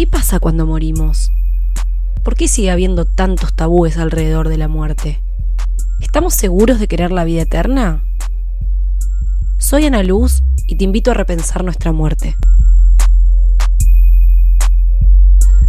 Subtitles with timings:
[0.00, 1.30] ¿Qué pasa cuando morimos?
[2.24, 5.20] ¿Por qué sigue habiendo tantos tabúes alrededor de la muerte?
[6.00, 8.02] ¿Estamos seguros de querer la vida eterna?
[9.58, 12.34] Soy Ana Luz y te invito a repensar nuestra muerte.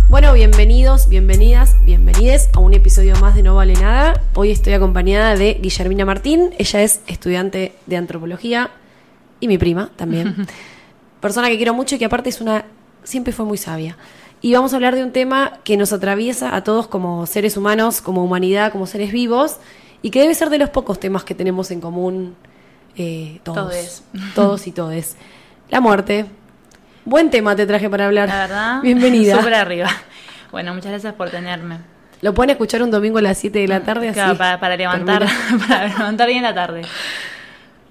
[0.09, 4.23] Bueno, bienvenidos, bienvenidas, bienvenides a un episodio más de No Vale Nada.
[4.35, 6.51] Hoy estoy acompañada de Guillermina Martín.
[6.57, 8.71] Ella es estudiante de antropología
[9.41, 10.47] y mi prima también.
[11.19, 12.63] Persona que quiero mucho y que aparte es una.
[13.03, 13.97] Siempre fue muy sabia.
[14.41, 18.01] Y vamos a hablar de un tema que nos atraviesa a todos como seres humanos,
[18.01, 19.57] como humanidad, como seres vivos,
[20.01, 22.35] y que debe ser de los pocos temas que tenemos en común
[22.97, 23.67] eh, todos.
[23.69, 24.03] Todes.
[24.35, 25.15] Todos y todes.
[25.69, 26.25] La muerte.
[27.05, 28.27] Buen tema te traje para hablar.
[28.29, 28.81] La verdad.
[28.81, 29.37] Bienvenida.
[29.37, 29.89] Súper arriba.
[30.51, 31.77] Bueno, muchas gracias por tenerme.
[32.21, 34.11] Lo pueden escuchar un domingo a las 7 de la tarde.
[34.11, 35.25] Claro, así para, para levantar,
[35.67, 36.81] para levantar bien la tarde.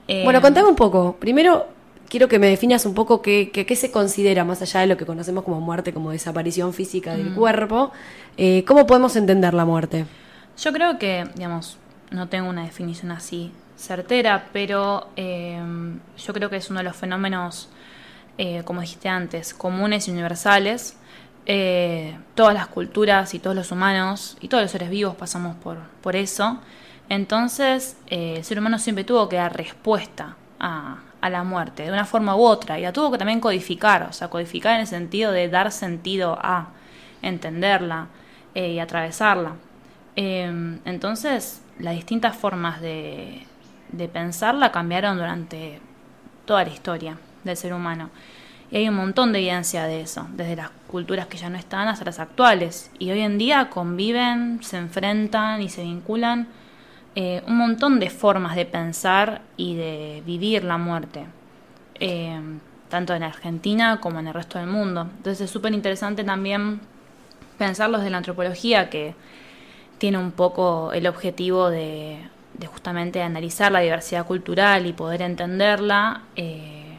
[0.07, 1.17] Eh, Bueno, contame un poco.
[1.19, 1.67] Primero,
[2.11, 4.97] quiero que me definas un poco qué, qué- qué se considera, más allá de lo
[4.99, 7.17] que conocemos como muerte, como desaparición física Mm.
[7.17, 7.93] del cuerpo.
[8.37, 10.05] eh, ¿Cómo podemos entender la muerte?
[10.59, 11.79] Yo creo que, digamos,
[12.11, 15.59] no tengo una definición así certera, pero eh,
[16.19, 17.71] yo creo que es uno de los fenómenos,
[18.37, 20.97] eh, como dijiste antes, comunes y universales.
[22.35, 26.15] Todas las culturas y todos los humanos y todos los seres vivos pasamos por, por
[26.15, 26.59] eso.
[27.09, 32.05] Entonces, el ser humano siempre tuvo que dar respuesta a, a la muerte, de una
[32.05, 35.33] forma u otra, y la tuvo que también codificar, o sea, codificar en el sentido
[35.33, 36.71] de dar sentido a,
[37.23, 38.07] entenderla
[38.55, 39.53] eh, y atravesarla.
[40.17, 43.47] Eh, entonces, las distintas formas de,
[43.93, 45.81] de pensarla cambiaron durante
[46.45, 48.11] toda la historia del ser humano.
[48.71, 51.89] Y hay un montón de evidencia de eso, desde las culturas que ya no están
[51.89, 52.91] hasta las actuales.
[52.99, 56.47] Y hoy en día conviven, se enfrentan y se vinculan
[57.15, 61.27] eh, un montón de formas de pensar y de vivir la muerte,
[61.99, 62.41] eh,
[62.89, 65.09] tanto en Argentina como en el resto del mundo.
[65.17, 66.81] Entonces es súper interesante también
[67.59, 69.15] pensarlo desde la antropología, que
[69.99, 72.19] tiene un poco el objetivo de,
[72.55, 76.99] de justamente analizar la diversidad cultural y poder entenderla, eh,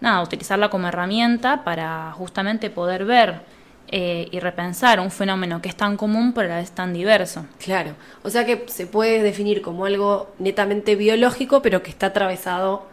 [0.00, 3.42] nada, utilizarla como herramienta para justamente poder ver
[3.88, 7.44] eh, y repensar un fenómeno que es tan común pero a la vez tan diverso.
[7.58, 7.92] Claro.
[8.22, 12.86] O sea que se puede definir como algo netamente biológico, pero que está atravesado,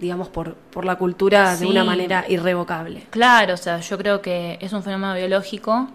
[0.00, 1.64] digamos, por, por la cultura de Sí.
[1.66, 3.04] una manera irrevocable.
[3.10, 5.88] Claro, o sea, yo creo que es un fenómeno biológico.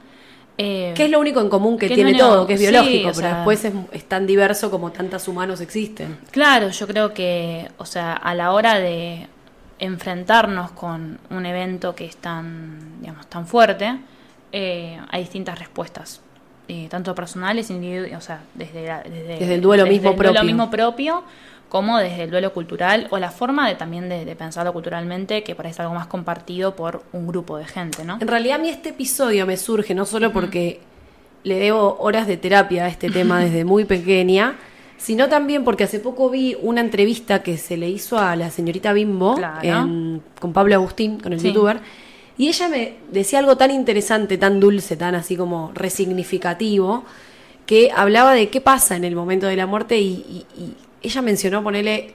[0.59, 2.67] eh, Que es lo único en común que que tiene no, todo, que es sí,
[2.67, 6.17] biológico, o pero sea- después es, es tan diverso como tantos humanos existen.
[6.31, 9.27] Claro, yo creo que, o sea, a la hora de
[9.77, 13.97] enfrentarnos con un evento que es tan, digamos, tan fuerte,
[14.59, 16.21] eh, hay distintas respuestas,
[16.67, 20.43] eh, tanto personales, o sea, desde, la- desde, Desde el duelo mismo el duelo propio.
[20.43, 21.23] mismo propio,
[21.69, 25.53] como desde el duelo cultural o la forma de también de, de pensarlo culturalmente, que
[25.53, 28.17] parece algo más compartido por un grupo de gente, ¿no?
[28.19, 30.79] En realidad a mí este episodio me surge no solo porque
[31.43, 34.55] le debo horas de terapia a este tema desde muy pequeña,
[34.97, 38.93] sino también porque hace poco vi una entrevista que se le hizo a la señorita
[38.93, 39.61] Bimbo Claro.
[39.61, 41.49] en- con Pablo Agustín, con el Sí.
[41.49, 41.79] youtuber,
[42.37, 47.03] y ella me decía algo tan interesante, tan dulce, tan así como resignificativo,
[47.65, 51.21] que hablaba de qué pasa en el momento de la muerte y, y- y ella
[51.21, 52.13] mencionó, ponele,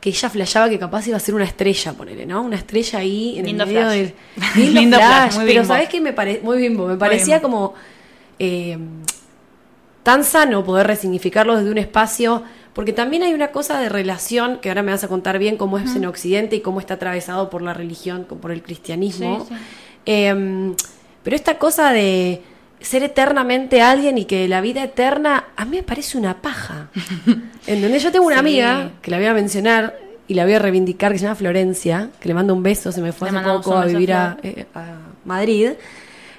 [0.00, 2.42] que ella flasheaba que capaz iba a ser una estrella, ponele, ¿no?
[2.42, 3.96] Una estrella ahí en Lindo el medio flash.
[3.96, 4.14] del...
[4.64, 5.64] Lindo, Lindo flash, flash, muy pero.
[5.64, 6.40] ¿sabés qué me parece?
[6.42, 7.74] Muy bimbo, me parecía como
[8.38, 8.76] eh,
[10.02, 12.42] tan sano poder resignificarlo desde un espacio,
[12.74, 15.78] porque también hay una cosa de relación, que ahora me vas a contar bien cómo
[15.78, 19.46] es en Occidente y cómo está atravesado por la religión, por el cristianismo.
[19.48, 19.60] Sí, sí.
[20.06, 20.74] Eh,
[21.22, 22.42] pero esta cosa de
[22.80, 26.88] ser eternamente alguien y que la vida eterna, a mí me parece una paja.
[27.66, 28.02] ¿Entendés?
[28.02, 28.40] Yo tengo una Sí.
[28.40, 29.96] amiga, que la voy a mencionar
[30.28, 33.00] y la voy a reivindicar, que se llama Florencia, que le mando un beso, se
[33.00, 35.70] me fue Le hace poco a vivir a, eh, a Madrid.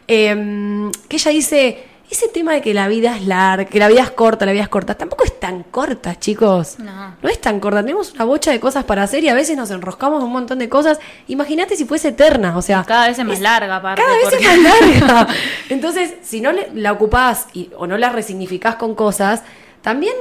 [0.07, 1.83] Eh, que ella dice,
[2.17, 4.63] ese tema de que la vida es larga, que la vida es corta, la vida
[4.63, 6.77] es corta, tampoco es tan corta, chicos.
[6.79, 7.15] No.
[7.21, 9.69] No es tan corta, tenemos una bocha de cosas para hacer y a veces nos
[9.71, 10.99] enroscamos en un montón de cosas.
[11.27, 14.01] Imagínate si fuese eterna, o sea, Cada vez es más larga, aparte.
[14.01, 15.27] cada vez porque- es más larga.
[15.69, 19.43] Entonces, si no le- la ocupás y- o no la resignificás con cosas,
[19.81, 20.13] también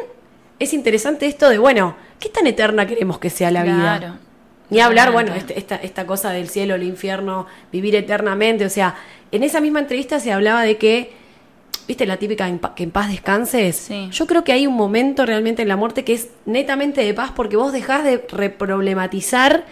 [0.58, 3.98] es interesante esto de, bueno, ¿qué tan eterna queremos que sea la vida?
[3.98, 4.14] Claro.
[4.70, 8.64] Ni hablar, bueno, este- esta, esta cosa del cielo, el infierno, vivir eternamente.
[8.64, 8.94] O sea,
[9.30, 11.23] en esa misma entrevista se hablaba de que,
[11.86, 13.76] ¿viste la típica que en paz descanses?
[13.76, 14.08] Sí.
[14.10, 17.32] Yo creo que hay un momento realmente en la muerte que es netamente de paz
[17.34, 19.64] porque vos dejás de reproblematizar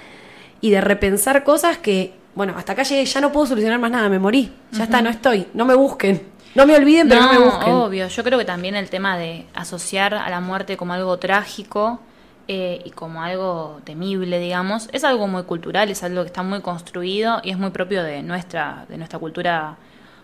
[0.61, 4.09] y de repensar cosas que, bueno, hasta acá llegué, ya no puedo solucionar más nada,
[4.09, 4.53] me morí.
[4.73, 6.23] Ya está, no estoy, no me busquen.
[6.55, 7.73] No me olviden, pero no, me busquen.
[7.73, 8.09] obvio.
[8.09, 12.01] Yo creo que también el tema de asociar a la muerte como algo trágico
[12.47, 16.61] eh, y como algo temible, digamos, es algo muy cultural, es algo que está muy
[16.61, 19.77] construido y es muy propio de nuestra, de nuestra cultura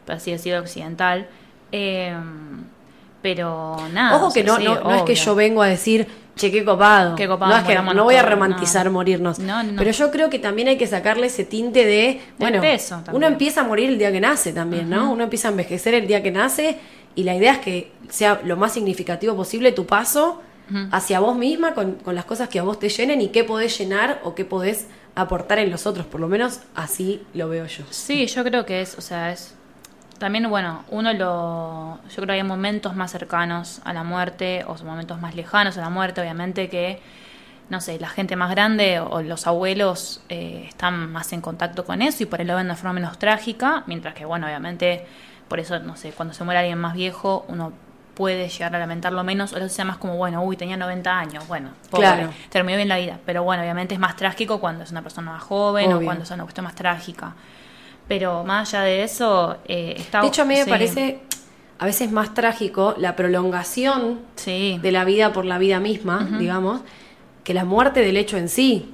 [0.08, 1.26] por así decirlo, occidental.
[1.73, 2.17] Eh,
[3.23, 4.17] pero nada.
[4.17, 6.06] Ojo o que sea, no, sí, no, no es que yo vengo a decir,
[6.37, 7.17] che, qué copado.
[7.17, 8.93] Qué copado, no es que no voy a romantizar no.
[8.93, 9.38] morirnos.
[9.38, 9.73] No, no.
[9.76, 13.62] Pero yo creo que también hay que sacarle ese tinte de, bueno, peso uno empieza
[13.62, 15.11] a morir el día que nace también, ¿no?
[15.12, 16.79] Uno empieza a envejecer el día que nace
[17.15, 20.43] y la idea es que sea lo más significativo posible tu paso
[20.93, 23.76] hacia vos misma con, con las cosas que a vos te llenen y qué podés
[23.79, 26.06] llenar o qué podés aportar en los otros.
[26.06, 27.85] Por lo menos así lo veo yo.
[27.91, 29.55] Sí, yo creo que es, o sea, es
[30.19, 34.75] también bueno, uno lo yo creo que hay momentos más cercanos a la muerte o
[34.85, 37.00] momentos más lejanos a la muerte, obviamente que
[37.70, 42.00] no sé, la gente más grande o los abuelos eh, están más en contacto con
[42.00, 45.06] eso y por ahí lo ven de forma menos trágica, mientras que bueno, obviamente
[45.49, 47.73] por eso no sé, cuando se muere alguien más viejo, uno
[48.14, 51.47] puede llegar a lamentarlo menos o lo sea más como, bueno, uy, tenía 90 años,
[51.47, 52.31] bueno, pobre, Claro.
[52.49, 55.43] terminó bien la vida, pero bueno, obviamente es más trágico cuando es una persona más
[55.43, 57.35] joven o cuando es una cuestión más trágica.
[58.09, 60.23] Pero más allá de eso, eh, está...
[60.23, 61.21] De hecho, a mí me sí, parece
[61.79, 66.81] a veces más trágico la prolongación Sí, de la vida por la vida misma, digamos,
[67.45, 68.91] que la muerte del hecho en sí.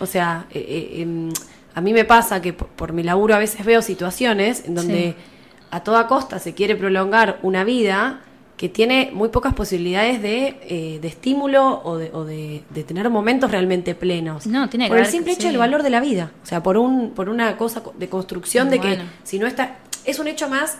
[0.00, 1.30] O sea, eh, eh, em,
[1.74, 5.16] a mí me pasa que por, por mi laburo a veces veo situaciones en donde
[5.18, 5.24] Sí.
[5.70, 8.20] a toda costa se quiere prolongar una vida
[8.58, 13.08] que tiene muy pocas posibilidades de, eh, de estímulo o, de, o de- de tener
[13.08, 14.46] momentos realmente plenos.
[14.46, 15.48] No, tiene que por el simple hecho sí.
[15.48, 16.32] del valor de la vida.
[16.42, 19.76] O sea, por, un, por una cosa co- de construcción de que si no está...
[20.04, 20.76] Es un hecho más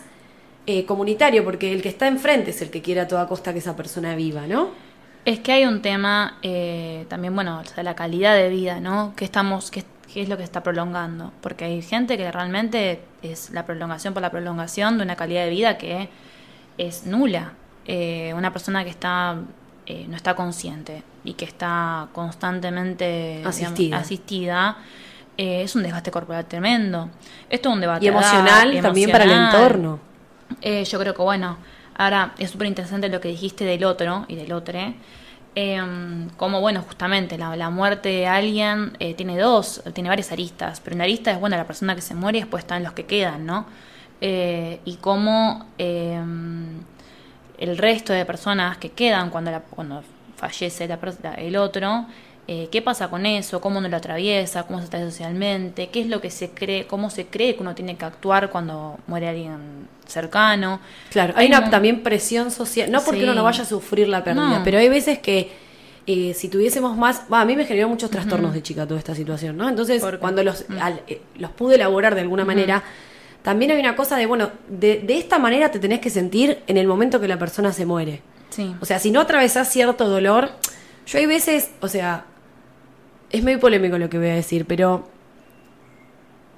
[0.67, 3.61] eh, comunitario, porque el que está enfrente es el que quiere a toda costa que
[3.61, 4.71] esa persona viva, ¿no?
[5.25, 9.13] es que hay un tema eh, también, bueno, o sea, la calidad de vida, ¿no?
[9.15, 11.33] ¿Qué, estamos, qué, qué es lo que está prolongando?
[11.43, 15.51] Porque hay gente que realmente es la prolongación por la prolongación de una calidad de
[15.51, 16.09] vida que
[16.79, 17.53] es nula.
[17.91, 19.37] Eh, una persona que está
[19.87, 23.47] eh, no está consciente y que está constantemente digamos,
[23.97, 24.77] Asistida.
[25.39, 27.09] eh, es un desgaste corporal tremendo.
[27.49, 29.99] Esto es un debate Y emocional edad, también para el entorno.
[30.61, 31.57] Eh, yo creo que bueno,
[31.97, 34.79] ahora es súper interesante lo que dijiste del otro y del otro.
[35.55, 35.81] Eh,
[36.37, 40.95] como bueno, justamente la, la muerte de alguien eh, tiene dos, tiene varias aristas, pero
[40.95, 43.47] una arista es bueno la persona que se muere y después están los que quedan,
[43.47, 43.67] ¿no?
[44.21, 46.21] Eh, y cómo eh,
[47.59, 50.03] el resto de personas que quedan cuando, la- cuando
[50.37, 52.07] fallece la la- el otro,
[52.47, 56.07] eh, qué pasa con eso, cómo uno lo atraviesa, cómo se está socialmente, qué es
[56.07, 59.87] lo que se cree, cómo se cree que uno tiene que actuar cuando muere alguien
[60.07, 60.81] cercano.
[61.11, 63.25] Claro, hay, una un- también presión social, no porque Sí.
[63.25, 64.65] uno no vaya a sufrir la pérdida, No.
[64.65, 65.69] pero hay veces que
[66.11, 69.59] eh, si tuviésemos más, a mí me generó muchos trastornos de chica toda esta situación,
[69.59, 69.69] ¿no?
[69.69, 70.79] Entonces, cuando los, Mm.
[70.81, 72.83] al- eh, los pude elaborar de alguna manera,
[73.49, 76.77] también hay una cosa de, bueno, de, de esta manera te tenés que sentir en
[76.77, 78.21] el momento que la persona se muere.
[78.51, 78.77] Sí.
[78.83, 80.51] O sea, si no atravesás cierto dolor,
[81.07, 82.27] yo hay veces, o sea,
[83.31, 85.09] es muy polémico lo que voy a decir, pero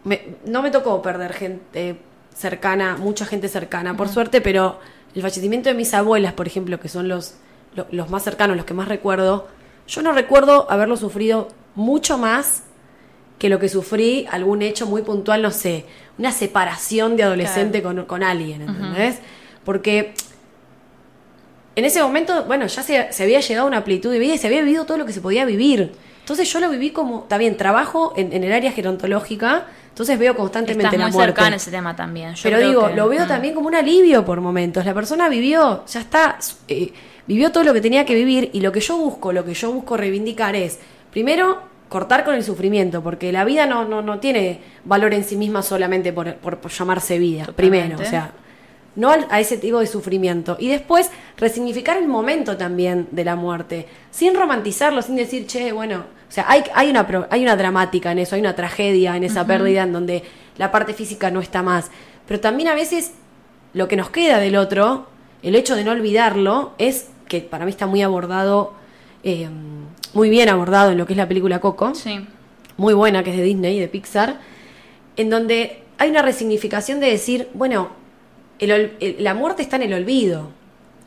[0.03, 2.01] me- no me tocó perder gente
[2.35, 4.81] cercana, mucha gente cercana, por suerte, pero
[5.15, 7.35] el fallecimiento de mis abuelas, por ejemplo, que son los,
[7.77, 9.47] lo- los más cercanos, los que más recuerdo,
[9.87, 11.47] yo no recuerdo haberlo sufrido
[11.77, 12.65] mucho más
[13.39, 15.87] que lo que sufrí algún hecho muy puntual, no sé,
[16.21, 19.19] una separación de adolescente con, con alguien, ¿entendés?
[19.65, 20.15] Porque
[21.77, 24.39] en ese momento, bueno, ya se, se había llegado a una plenitud de vida y
[24.39, 25.93] se había vivido todo lo que se podía vivir.
[26.21, 30.37] Entonces yo lo viví como, está bien, trabajo en, en el área gerontológica, entonces veo
[30.37, 31.57] constantemente Estás la muy muerte.
[31.57, 32.35] ese tema también.
[32.35, 34.85] Yo Pero digo, que- lo veo también como un alivio por momentos.
[34.85, 36.93] La persona vivió, ya está, eh,
[37.27, 39.73] vivió todo lo que tenía que vivir y lo que yo busco, lo que yo
[39.73, 40.79] busco reivindicar es,
[41.11, 45.37] primero, cortar con el sufrimiento, porque la vida no, no, no tiene valor en sí
[45.37, 47.81] misma solamente por, por- por llamarse vida, Totalmente.
[47.97, 48.31] primero, o sea,
[48.97, 50.57] no al- a ese tipo de sufrimiento.
[50.59, 55.99] Y después, resignificar el momento también de la muerte, sin romantizarlo, sin decir, che, bueno,
[56.29, 59.45] o sea, hay, hay, una, hay una dramática en eso, hay una tragedia en esa
[59.47, 60.23] pérdida en donde
[60.59, 61.91] la parte física no está más.
[62.27, 63.13] Pero también a veces
[63.75, 65.07] lo que nos queda del otro,
[65.43, 68.75] el hecho de no olvidarlo, es que para mí está muy abordado,
[69.25, 69.49] eh,
[70.15, 72.27] muy bien abordado en lo que es la película Coco Sí.
[72.77, 74.37] muy buena, que es de Disney, de Pixar,
[75.17, 77.91] en donde hay una resignificación de decir, bueno,
[78.59, 80.51] el la muerte está en el olvido,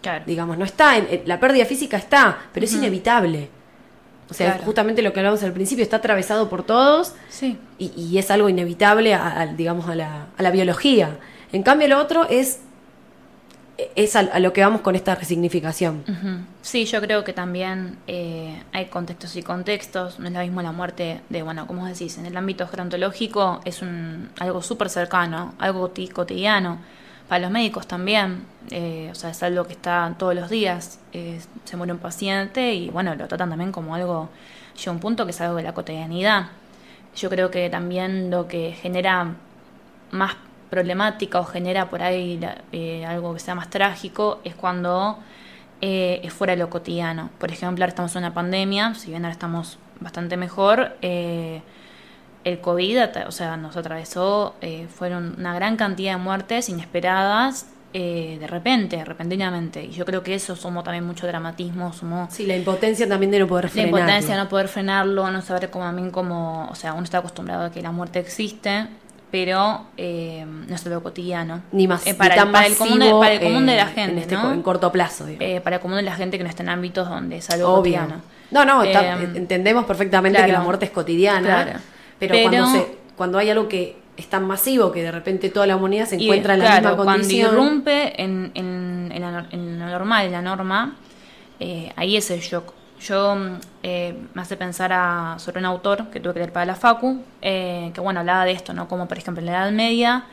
[0.01, 0.23] Claro.
[0.27, 3.50] digamos, no está, en, en- la pérdida física está, pero es inevitable.
[4.29, 4.63] O sea, Claro.
[4.65, 7.57] justamente lo que hablamos al principio, está atravesado por todos Sí.
[7.77, 11.17] y, y es algo inevitable, a, a, digamos, a la, a la biología.
[11.51, 12.59] En cambio, lo otro es,
[13.96, 16.04] es a, lo que vamos con esta resignificación.
[16.62, 20.20] Sí, yo creo que también eh, hay contextos y contextos.
[20.20, 23.82] No es lo mismo la muerte de, bueno, como decís, en el ámbito gerontológico es
[23.82, 26.80] un, algo súper cercano, algo coti- cotidiano.
[27.28, 31.00] Para los médicos también, eh, o sea, es algo que está todos los días.
[31.13, 34.30] eh, se muere un paciente y, bueno, lo tratan también como algo,
[34.78, 36.48] llega un punto que es algo de la cotidianidad.
[37.16, 39.36] Yo creo que también lo que genera
[40.12, 40.36] más
[40.74, 42.39] problemática o genera por ahí
[42.72, 45.20] eh, algo que sea más trágico es cuando
[45.82, 47.30] eh, es fuera de lo cotidiano.
[47.38, 51.62] Por ejemplo, ahora estamos en una pandemia, si bien ahora estamos bastante mejor, eh,
[52.44, 54.56] el COVID, o sea, nos atravesó,
[54.94, 59.86] fueron una gran cantidad de muertes inesperadas de repente, repentinamente.
[59.86, 62.27] Y yo creo que eso sumó también mucho dramatismo, sumó...
[62.32, 63.98] Sí, la impotencia también de no poder frenarlo.
[63.98, 67.20] La impotencia de no poder frenarlo, no saber cómo también cómo, o sea, uno está
[67.20, 68.88] acostumbrado a que la muerte existe
[69.34, 71.63] pero eh, no es algo cotidiano.
[71.72, 74.18] Ni más eh, para, para, el común de, para el común de la gente, en,
[74.20, 74.54] este, ¿no?
[74.54, 75.25] en corto plazo.
[75.28, 77.78] Eh, para el común de la gente que no está en ámbitos donde es algo
[77.78, 78.22] cotidiano.
[78.52, 81.82] No, no, entendemos perfectamente que la muerte es cotidiana,
[82.20, 85.78] pero, cuando, se, cuando hay algo que es tan masivo que de repente toda la
[85.78, 87.48] humanidad se encuentra en la misma condición.
[87.48, 90.96] Cuando irrumpe en, en, en, la, en normal, en la norma,
[91.96, 92.72] ahí es el shock
[93.03, 93.38] yo
[93.83, 97.22] eh, me hace pensar a, sobre un autor que tuve que leer para la Facu,
[97.41, 98.88] eh, que bueno, hablaba de esto, ¿no?
[98.88, 100.24] Como por ejemplo en la Edad Media,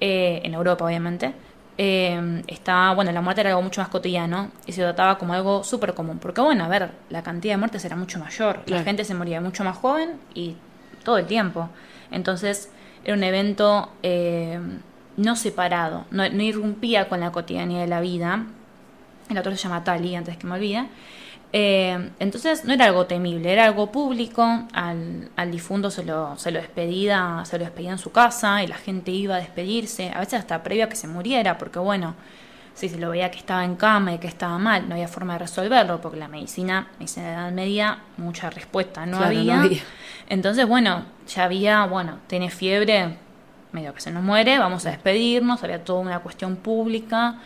[0.00, 1.34] eh, en Europa obviamente,
[1.76, 5.94] está, bueno, la muerte era algo mucho más cotidiano y se trataba como algo súper
[5.94, 6.18] común.
[6.18, 9.40] Porque bueno, a ver, la cantidad de muertes era mucho mayor, la gente se moría
[9.40, 10.56] mucho más joven y
[11.04, 11.70] todo el tiempo.
[12.10, 12.70] Entonces
[13.02, 13.90] era un evento
[15.16, 18.44] no separado, no, no irrumpía con la cotidianidad de la vida.
[19.30, 20.86] El autor se llama Tali, antes que me olvide.
[21.52, 24.42] Eh, entonces no era algo temible, era algo público,
[24.72, 28.68] al, al difunto se lo, se lo despedía, se lo despedía en su casa y
[28.68, 32.14] la gente iba a despedirse, a veces hasta previo a que se muriera, porque bueno,
[32.74, 35.32] si se lo veía que estaba en cama y que estaba mal, no había forma
[35.32, 39.68] de resolverlo, porque la medicina, medicina de edad media, mucha respuesta no, había.
[40.28, 43.16] Entonces, bueno, ya había, bueno, tiene fiebre,
[43.72, 47.38] medio que se nos muere, vamos a despedirnos, había toda una cuestión pública.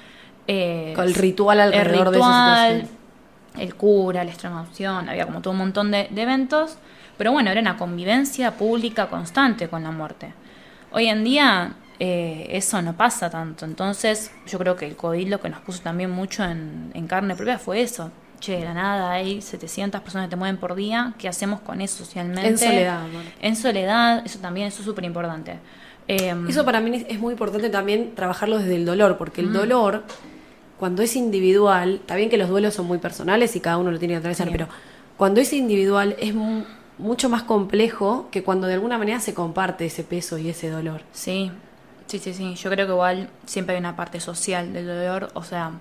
[0.46, 3.03] Eh, Con el ritual alrededor de esa situación
[3.58, 6.76] el cura, la extremaunción, había como todo un montón de, eventos,
[7.16, 10.32] pero bueno, era una convivencia pública constante con la muerte.
[10.92, 15.40] Hoy en día eh, eso no pasa tanto, entonces yo creo que el COVID lo
[15.40, 18.10] que nos puso también mucho en, carne propia fue eso.
[18.40, 21.80] Che, de la nada hay 700 personas que te mueven por día, ¿qué hacemos con
[21.80, 22.48] eso socialmente?
[22.48, 23.06] En soledad.
[23.40, 25.58] En soledad, eso también, eso es súper importante.
[26.06, 30.04] Eso para mí es muy importante también trabajarlo desde el dolor, porque el dolor
[30.78, 33.98] cuando es individual, está bien que los duelos son muy personales y cada uno lo
[33.98, 34.68] tiene que atravesar, pero
[35.16, 36.34] cuando es individual es
[36.98, 41.02] mucho más complejo que cuando de alguna manera se comparte ese peso y ese dolor.
[41.12, 41.50] Sí,
[42.06, 42.54] sí, sí, sí.
[42.54, 45.72] Yo creo que igual siempre hay una parte social del dolor, o sea,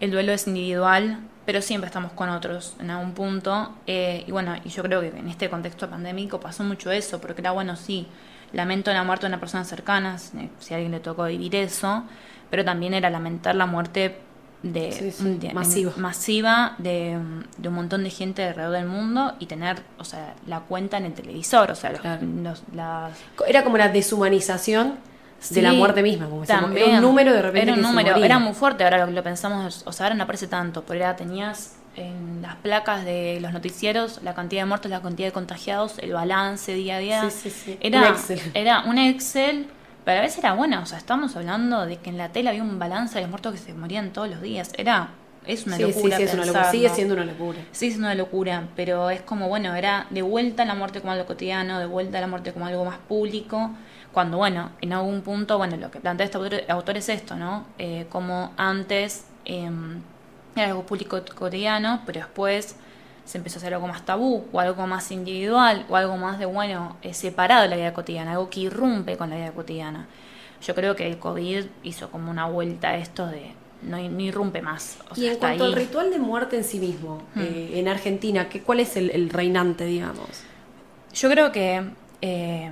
[0.00, 3.74] el duelo es individual, pero siempre estamos con otros en algún punto.
[3.86, 7.40] Eh, y bueno, y yo creo que en este contexto pandémico pasó mucho eso, porque
[7.40, 8.06] era bueno, sí,
[8.52, 12.04] lamento la muerte de una persona cercana, si a alguien le tocó vivir eso,
[12.52, 14.18] pero también era lamentar la muerte
[14.62, 15.14] de,
[15.54, 16.74] masiva.
[16.76, 21.06] de, un montón de gente alrededor del mundo y tener o sea la cuenta en
[21.06, 21.92] el televisor o sea
[23.46, 24.98] era como la deshumanización
[25.48, 28.38] de la muerte misma como también, era un número de repente era un número era
[28.38, 31.76] muy fuerte ahora lo lo pensamos o sea ahora no aparece tanto pero era tenías
[31.96, 36.12] en las placas de los noticieros la cantidad de muertos la cantidad de contagiados el
[36.12, 37.28] balance día a día.
[37.80, 38.40] Era un Excel.
[38.54, 39.68] era un Excel
[40.04, 42.62] pero a veces era bueno, o sea, estamos hablando de que en la tele había
[42.62, 44.72] un balance de los muertos que se morían todos los días.
[44.76, 45.10] Era,
[45.46, 46.16] es una locura.
[46.16, 46.70] Sí, es una locura.
[46.70, 47.58] Sigue siendo una locura.
[47.72, 51.26] Sí, es una locura, pero es como, bueno, era de vuelta la muerte como algo
[51.26, 53.70] cotidiano, de vuelta la muerte como algo más público.
[54.12, 57.64] Cuando, bueno, en algún punto, bueno, lo que plantea este autor, es esto, ¿no?
[57.78, 59.70] Eh, como antes eh,
[60.54, 62.76] era algo público cotidiano, pero después
[63.24, 66.46] se empezó a hacer algo más tabú o algo más individual o algo más de,
[66.46, 70.06] bueno, eh, separado de la vida cotidiana, algo que irrumpe con la vida cotidiana.
[70.60, 73.52] Yo creo que el COVID hizo como una vuelta a esto de
[73.82, 74.98] no, irrumpe más.
[75.16, 77.40] y en cuanto al ritual de muerte en sí mismo, hmm.
[77.40, 80.44] eh, en Argentina, ¿qué, ¿cuál es el, reinante, digamos?
[81.12, 81.82] Yo creo que
[82.20, 82.70] eh,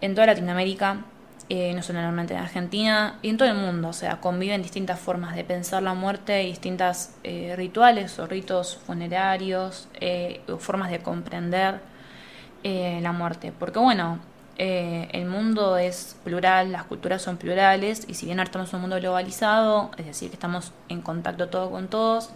[0.00, 1.04] en toda Latinoamérica
[1.50, 5.34] eh, no solamente en Argentina y en todo el mundo, o sea, conviven distintas formas
[5.34, 11.80] de pensar la muerte, distintas eh, rituales o ritos funerarios, eh, formas de comprender
[12.62, 13.50] la muerte.
[13.58, 14.18] Porque bueno,
[14.58, 18.80] el mundo es plural, las culturas son plurales, y si bien ahora estamos en un
[18.82, 22.30] mundo globalizado, es decir, que estamos en contacto todo con todos,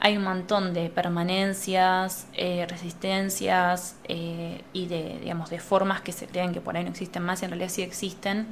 [0.00, 6.26] hay un montón de permanencias, eh, resistencias eh, y de, digamos, de formas que se
[6.26, 8.46] creen que por ahí no existen más y en realidad sí existen,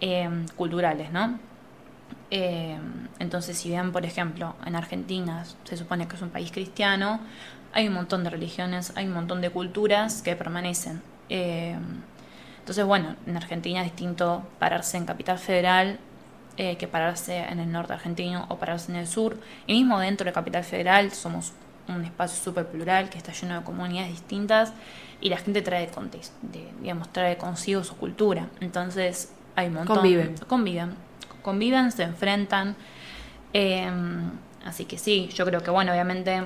[0.00, 1.38] eh, culturales, ¿no?
[2.28, 7.20] entonces, si bien, por ejemplo, en Argentina se supone que es un país cristiano,
[7.72, 11.02] hay un montón de religiones, hay un montón de culturas que permanecen.
[11.28, 15.98] entonces, bueno, en Argentina es distinto pararse en Capital Federal
[16.56, 19.38] eh, que pararse en el norte argentino o pararse en el sur.
[19.66, 21.52] Y mismo dentro de Capital Federal somos
[21.88, 24.72] un espacio súper plural que está lleno de comunidades distintas
[25.20, 25.88] y la gente trae,
[26.42, 28.48] de, digamos, trae consigo su cultura.
[28.60, 29.96] Entonces, hay un montón.
[29.96, 30.34] Conviven.
[30.46, 30.94] Conviven.
[31.42, 32.76] Conviven, se enfrentan.
[33.52, 33.88] Eh,
[34.64, 36.42] así que sí, yo creo que, bueno, obviamente.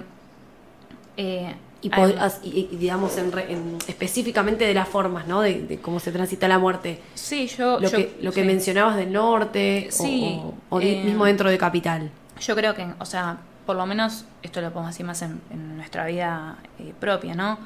[1.17, 5.41] eh, Y, digamos, en en- específicamente de las formas, ¿no?
[5.41, 7.01] De, de cómo se transita la muerte.
[7.15, 7.81] sí, yo.
[7.81, 12.11] Lo, yo- que, lo que mencionabas del norte, Sí, o, eh, mismo dentro de Capital.
[12.41, 15.77] Yo creo que, o sea, por lo menos esto lo podemos decir más en, en
[15.77, 17.59] nuestra vida eh, propia, ¿no?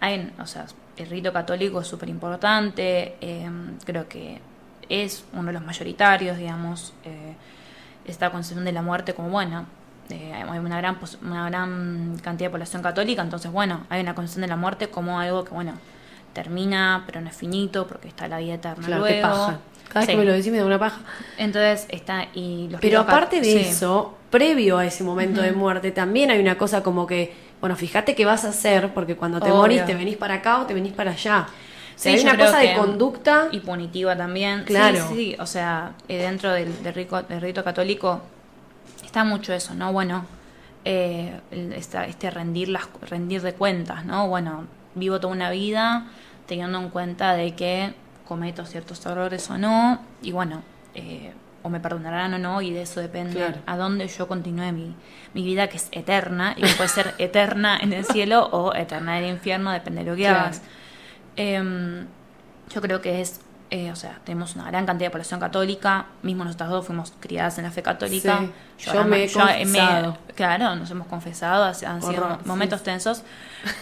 [0.00, 0.66] Hay, o sea,
[0.96, 3.48] el rito católico es súper importante, eh,
[3.84, 4.40] creo que
[4.88, 7.34] es uno de los mayoritarios, digamos, eh,
[8.06, 9.64] esta concepción de la muerte como, bueno,
[10.10, 14.42] eh, hay una gran, una gran cantidad de población católica, entonces, bueno, hay una concepción
[14.42, 15.72] de la muerte como algo que, bueno,
[16.32, 19.14] termina, pero no es finito, porque está la vida eterna Claro, luego.
[19.16, 19.58] qué paja.
[19.88, 20.98] Cada vez que me lo decís me da una paja.
[21.38, 23.56] Entonces está y los Pero aparte de sí.
[23.58, 28.14] eso, previo a ese momento de muerte, también hay una cosa como que, bueno, fíjate
[28.16, 29.60] qué vas a hacer, porque cuando te Obvio.
[29.60, 31.46] morís te venís para acá o te venís para allá.
[31.48, 33.46] O sea, Sí, hay una cosa de conducta.
[33.52, 34.64] y punitiva también.
[34.64, 34.98] Claro.
[35.10, 35.36] Sí, sí, sí.
[35.38, 38.20] o sea, eh, dentro del, del, rico- del rito católico
[39.14, 39.92] está mucho eso, ¿no?
[39.92, 40.26] Bueno,
[40.84, 41.40] eh,
[41.76, 44.26] esta- este rendir las rendir de cuentas, ¿no?
[44.26, 44.66] Bueno,
[44.96, 46.06] vivo toda una vida
[46.48, 47.94] teniendo en cuenta de que
[48.26, 50.62] cometo ciertos errores o no, y bueno,
[50.96, 53.58] eh, o me perdonarán o no, y de eso depende Claro.
[53.66, 54.96] a dónde yo continúe mi,
[55.32, 59.18] mi vida, que es eterna, y que puede ser eterna en el cielo o eterna
[59.18, 60.38] en el infierno, depende de lo que Claro.
[60.40, 60.60] hagas.
[61.36, 62.06] Em,
[62.74, 63.40] yo creo que es,
[63.76, 67.58] eh, o sea, tenemos una gran cantidad de población católica, mismo nosotras dos fuimos criadas
[67.58, 68.38] en la fe católica.
[68.78, 70.16] Sí, yo me he confesado.
[70.36, 72.84] claro, nos hemos confesado, ha- han sido momentos sí.
[72.84, 73.22] tensos,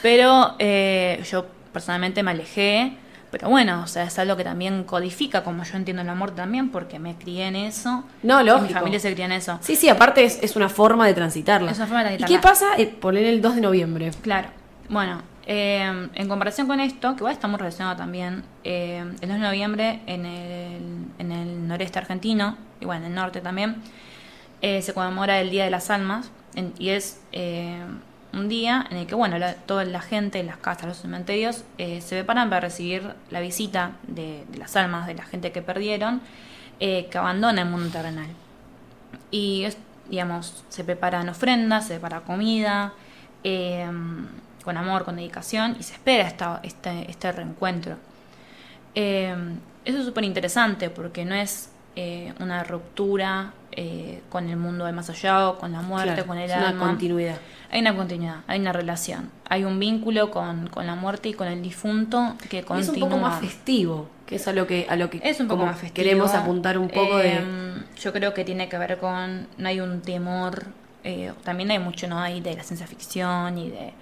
[0.01, 2.97] pero eh, yo personalmente me alejé.
[3.31, 6.71] Pero bueno, o sea, es algo que también codifica como yo entiendo el amor también,
[6.71, 8.05] porque me crié en eso.
[8.23, 8.69] No, y lógico.
[8.69, 9.59] Mi familia se cría en eso.
[9.63, 11.71] Sí, sí, aparte es, es una forma de transitarla.
[11.71, 12.41] Es una forma de ¿Y transitarla.
[12.41, 12.67] qué pasa?
[12.77, 14.11] Eh, poner el 2 de noviembre.
[14.21, 14.49] Claro.
[14.91, 19.39] Bueno, eh, en comparación con esto, que igual está muy relacionado también, eh, el 2
[19.39, 20.83] de noviembre en el,
[21.19, 23.77] en el noreste argentino, y bueno, en el norte también,
[24.61, 27.81] eh, se conmemora el Día de las Almas, en- y es eh,
[28.33, 32.01] un día en el que, bueno, la- toda la gente, las casas, los cementerios, eh,
[32.01, 36.21] se preparan para recibir la visita de, de las almas de la gente que perdieron,
[36.81, 38.29] eh, que abandona el mundo terrenal.
[39.31, 39.77] Y, es,
[40.09, 42.93] digamos, se preparan ofrendas, se prepara comida,
[43.45, 43.87] eh,
[44.65, 47.97] con amor, con dedicación, y se espera esta, este, este reencuentro.
[48.95, 49.35] Eh,
[49.85, 54.95] eso es súper interesante porque no es eh, una ruptura eh, con el mundo del
[54.95, 56.87] más allá o con la muerte, Claro, con el es una alma.
[56.87, 57.37] continuidad.
[57.71, 61.49] Hay una continuidad, hay una relación, hay un vínculo con, con la muerte y con
[61.49, 62.81] el difunto que Y continúa.
[62.97, 65.47] es un poco más festivo, que es a lo que, a lo que Es un
[65.49, 66.05] poco como más festivo.
[66.05, 67.33] queremos apuntar un poco de...
[67.39, 67.43] Eh,
[67.99, 69.49] Yo creo que tiene que ver con.
[69.57, 70.65] No hay un temor.
[71.05, 72.19] eh, también hay mucho, ¿no?
[72.21, 73.93] Hay de la ciencia ficción y de.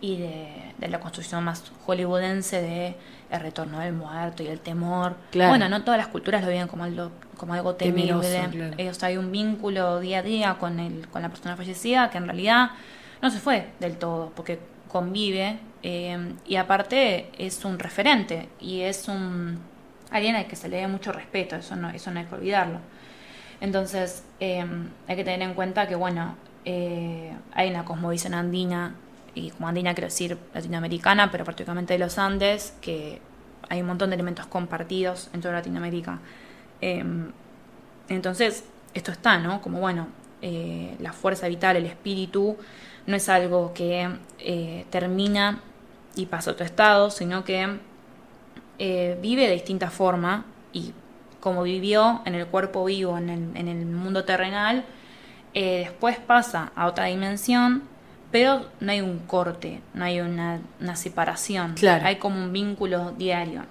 [0.00, 2.96] Y de, de la construcción más hollywoodense de
[3.30, 5.16] el retorno del muerto y el temor.
[5.30, 5.50] Claro.
[5.50, 8.20] Bueno, no todas las culturas lo viven como algo, como algo temible.
[8.20, 8.90] Temeroso, claro.
[8.90, 12.18] O sea, hay un vínculo día a día con, el, con la persona fallecida que
[12.18, 12.70] en realidad
[13.22, 19.08] no se fue del todo, porque convive eh, y aparte es un referente y es
[19.08, 19.58] un
[20.10, 22.78] alguien al que se le dé mucho respeto, eso no, eso no hay que olvidarlo.
[23.60, 24.64] Entonces, eh,
[25.08, 28.94] hay que tener en cuenta que, bueno, eh, hay una cosmovisión andina,
[29.36, 33.20] y como andina quiero decir latinoamericana, pero particularmente de los Andes, que
[33.68, 36.18] hay un montón de elementos compartidos en toda Latinoamérica.
[36.80, 37.04] Eh,
[38.08, 39.60] entonces, esto está, ¿no?
[39.60, 40.08] Como, bueno,
[40.42, 42.56] eh, la fuerza vital, el espíritu,
[43.06, 45.60] no es algo que eh, termina
[46.14, 47.78] y pasa a otro estado, sino que
[48.78, 50.92] eh, vive de distinta forma y
[51.40, 54.84] como vivió en el cuerpo vivo, en el, mundo terrenal,
[55.54, 57.84] después pasa a otra dimensión,
[58.30, 62.04] pero no hay un corte, no hay una, una separación, Claro.
[62.06, 63.62] hay como un vínculo diario.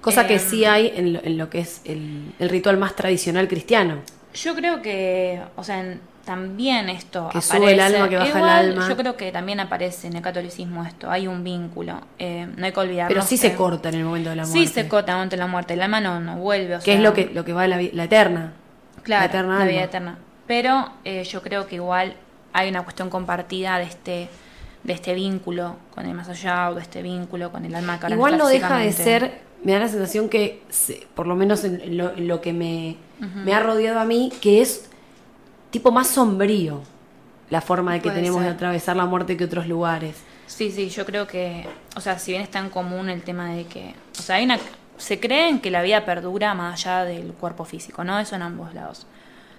[0.00, 2.94] Cosa que Eh, sí hay en lo, en lo que es el, el ritual más
[2.96, 3.98] tradicional cristiano.
[4.34, 7.56] Yo creo que, o sea, en- también esto Que aparece.
[7.58, 8.88] sube el alma, que baja el Igual, alma.
[8.88, 12.00] Yo creo que también aparece en el catolicismo esto, hay un vínculo.
[12.18, 13.12] Eh, no hay que olvidarnos.
[13.12, 14.58] Pero sí que- se corta en el momento de la muerte.
[14.66, 16.76] Sí se corta en el momento de la muerte, el alma no, no vuelve.
[16.76, 18.52] O Que sea, es lo que, lo que va a la, la eterna.
[19.02, 20.18] Claro, la eterna la vida eterna.
[20.46, 22.16] Pero eh, yo creo que igual
[22.54, 24.28] hay una cuestión compartida de este
[24.84, 28.14] de este vínculo con el más allá o de este vínculo con el alma ahora
[28.14, 30.62] Igual no deja de ser, me da la sensación que,
[31.14, 34.30] por lo menos en, en lo, en lo que me, me ha rodeado a mí,
[34.42, 34.90] que es
[35.70, 36.82] tipo más sombrío
[37.48, 40.16] la forma de que Puede tenemos de atravesar la muerte que otros lugares.
[40.46, 43.64] Sí, sí, yo creo que, o sea, si bien está en común el tema de
[43.64, 44.58] que, o sea, hay una,
[44.98, 48.18] se creen que la vida perdura más allá del cuerpo físico, ¿no?
[48.18, 49.06] Eso en ambos lados.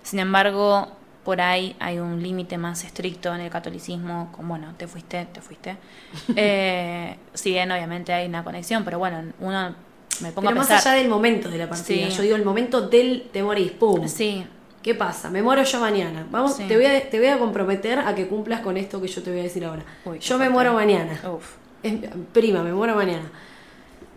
[0.03, 0.91] Sin embargo,
[1.25, 5.41] por ahí hay un límite más estricto en el catolicismo, con, bueno, te fuiste, te
[5.41, 5.75] fuiste.
[6.37, 9.75] Eh, si bien obviamente hay una conexión, pero bueno, uno
[10.21, 10.93] me pongo Pero a más pensar.
[10.93, 12.15] allá del momento de la partida, Sí.
[12.15, 14.07] yo digo el momento del te morís, pum.
[14.07, 14.45] Sí,
[14.81, 15.31] ¿Qué pasa?
[15.31, 16.27] Me muero yo mañana.
[16.29, 16.65] Vamos, Sí.
[16.67, 19.31] te, voy a, te voy a comprometer a que cumplas con esto que yo te
[19.31, 19.83] voy a decir ahora.
[20.05, 21.19] Uy, yo me muero mañana.
[21.27, 21.55] Uf.
[21.81, 21.95] Es-
[22.31, 23.31] prima, me muero mañana.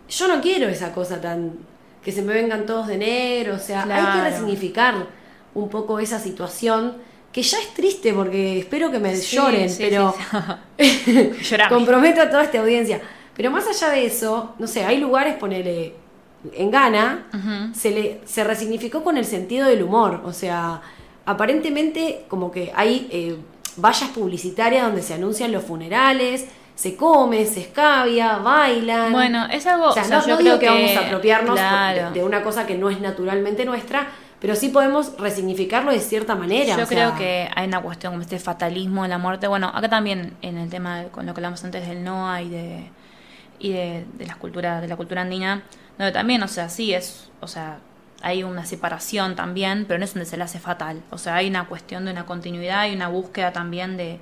[0.07, 1.53] Yo no quiero esa cosa tan.
[2.03, 3.55] que se me vengan todos de negro.
[3.55, 5.07] O sea, hay que resignificar
[5.59, 6.97] un poco esa situación.
[7.31, 10.15] Que ya es triste porque espero que me Sí, lloren, sí, pero.
[10.79, 12.99] sí, comprometo a toda esta audiencia.
[13.35, 15.93] Pero más allá de eso, no sé, hay lugares, ponele.
[16.53, 17.27] En Ghana,
[17.75, 20.21] se, le, se resignificó con el sentido del humor.
[20.25, 20.81] O sea,
[21.25, 23.35] aparentemente como que hay eh,
[23.77, 26.45] vallas publicitarias donde se anuncian los funerales,
[26.75, 29.11] se come, se escabia, bailan.
[29.11, 29.87] Bueno, es algo.
[29.89, 32.11] o sea, o sea, no, yo no creo digo que, vamos a apropiarnos Claro.
[32.11, 34.07] de, de una cosa que no es naturalmente nuestra,
[34.39, 36.75] pero sí podemos resignificarlo de cierta manera.
[36.77, 39.47] Yo o sea, creo que hay una cuestión como este fatalismo de la muerte.
[39.47, 42.49] Bueno, acá también en el tema de- con lo que hablamos antes del Noah y
[42.49, 42.89] de
[43.59, 45.63] y de, de las culturas de la cultura andina,
[45.97, 47.79] donde también, o sea, sí es, o sea,
[48.21, 51.01] hay una separación también, pero no es donde se le hace fatal.
[51.11, 54.19] O sea, hay una cuestión de una continuidad y una búsqueda también de,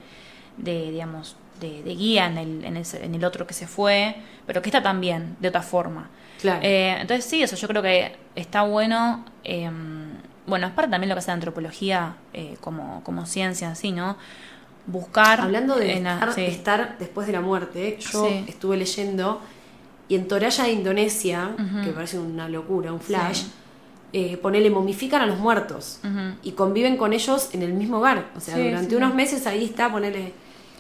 [0.58, 4.16] de digamos, de, de guía en el, en, ese- en el otro que se fue,
[4.48, 6.10] pero que está también de otra forma.
[6.42, 6.60] Claro.
[6.64, 9.26] Eh, entonces sí, eso yo creo que está bueno.
[9.44, 9.70] eh,
[10.46, 13.92] bueno, es parte también lo que hace la antropología eh, como, como ciencia en sí,
[13.92, 14.16] ¿no?
[14.86, 15.42] Buscar.
[15.42, 16.46] Hablando de la- estar, sí.
[16.46, 18.46] estar después de la muerte, yo Sí.
[18.48, 19.42] estuve leyendo
[20.08, 21.82] y en Toraya de Indonesia, Ujú.
[21.84, 23.52] que parece una locura, un flash, Sí.
[24.14, 26.00] eh, ponele, momifican a los muertos
[26.44, 28.28] y conviven con ellos en el mismo hogar.
[28.38, 30.32] O sea, durante unos meses ahí está, ponele,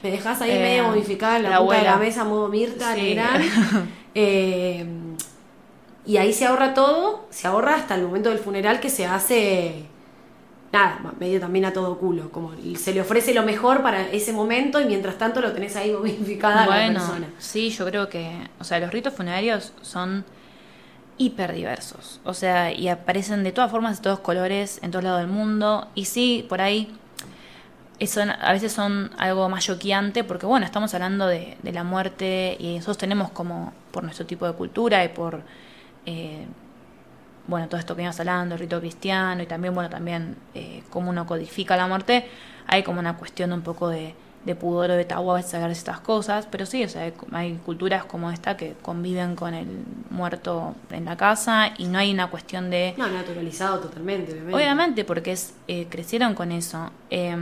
[0.01, 2.95] me dejas ahí Eh, medio momificada en la, la punta de la mesa, modo Mirta,
[2.95, 3.17] Sí.
[6.07, 9.83] Y ahí se ahorra todo, se ahorra hasta el momento del funeral que se hace,
[10.71, 14.79] nada, medio también a todo culo, como se le ofrece lo mejor para ese momento
[14.79, 17.27] y mientras tanto lo tenés ahí momificada a la Bueno, persona.
[17.39, 20.23] sí, yo creo que, o sea, los ritos funerarios son
[21.17, 25.19] hiper diversos, o sea, y aparecen de todas formas, de todos colores, en todos lados
[25.19, 26.95] del mundo, y sí, por ahí,
[27.99, 32.55] eso a veces son algo más choqueante, porque bueno, estamos hablando de, de la muerte,
[32.59, 35.41] y nosotros tenemos como, por nuestro tipo de cultura y por,
[36.07, 36.45] eh,
[37.47, 41.09] bueno, todo esto que íbamos hablando, el rito cristiano, y también, bueno, también eh, cómo
[41.09, 42.27] uno codifica la muerte,
[42.65, 44.15] hay como una cuestión un poco de,
[44.45, 47.59] de pudor o de tabú a de estas cosas, pero sí, o sea, hay, hay
[47.65, 49.67] culturas como esta que conviven con el
[50.09, 52.93] muerto en la casa y no hay una cuestión de...
[52.97, 54.55] No, naturalizado totalmente, obviamente.
[54.55, 56.91] Obviamente, porque es, eh, crecieron con eso.
[57.09, 57.35] Eh,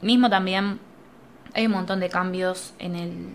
[0.00, 0.80] mismo también
[1.52, 3.28] hay un montón de cambios en el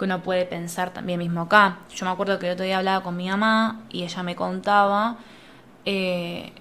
[0.00, 1.80] que uno puede pensar también mismo acá.
[1.94, 5.18] Yo me acuerdo que el otro día hablaba con mi mamá y ella me contaba,
[5.84, 6.54] eh,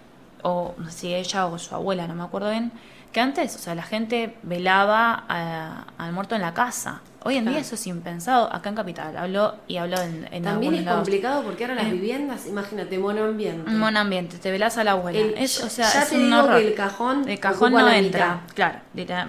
[0.44, 2.74] o si ella o su abuela, no me acuerdo bien,
[3.12, 7.02] que antes, o sea, la gente velaba a- al muerto en la casa.
[7.24, 8.54] Hoy en día eso es impensado.
[8.54, 11.02] Acá en Capital habló y habló en, en También es lados.
[11.02, 11.92] complicado porque ahora las Eh.
[11.92, 13.70] viviendas, imagínate, monoambiente.
[13.70, 15.20] Un buen ambiente, te velás a la abuela.
[15.20, 16.62] El- es, o sea, ya es te un digo horror.
[16.62, 18.42] que el cajón El cajón no entra.
[18.46, 18.54] mitad.
[18.56, 18.80] Claro,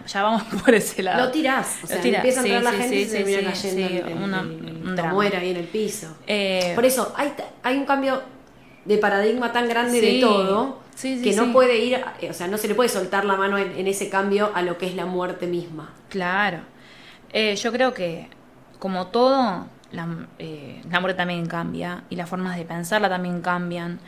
[0.06, 1.24] ya vamos por ese lado.
[1.24, 3.10] Lo tirás, o sea, Lo tirás, empieza a entrar sí, la gente sí, y se
[3.10, 5.12] sí, termina cayendo el- una- un drama.
[5.14, 6.16] muere ahí en el piso.
[6.26, 7.32] Eh, Por eso, hay,
[7.64, 8.22] hay un cambio
[8.84, 11.50] de paradigma tan grande de todo Sí, sí, que no sí.
[11.52, 14.08] puede ir, a- o sea, no se le puede soltar la mano en, en ese
[14.10, 15.92] cambio a lo que es la muerte misma.
[16.08, 16.58] Claro.
[17.32, 18.28] Eh, yo creo que,
[18.78, 20.06] como todo, la,
[20.38, 23.98] eh, la muerte también cambia y las formas de pensarla también cambian.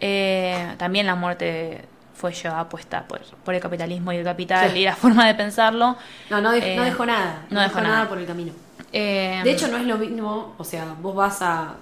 [0.00, 1.84] Eh, también la muerte
[2.14, 5.96] fue llevada puesta por, por el capitalismo y el capital y la forma de pensarlo.
[6.30, 7.46] No, no, dej- Eh, no dejó nada.
[7.50, 8.08] no dejó nada nada.
[8.08, 8.52] por el camino.
[8.92, 11.74] Eh, De hecho, no es lo mismo, o sea, vos vas a,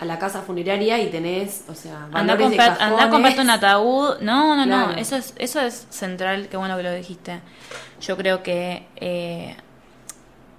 [0.00, 4.18] a la casa funeraria y tenés, o sea, Anda a, comprarte un ataúd.
[4.20, 4.90] No, no, no.
[4.92, 6.48] Eso es, eso es central.
[6.50, 7.40] Qué bueno que lo dijiste.
[8.00, 8.86] Yo creo que.
[8.96, 9.56] eh,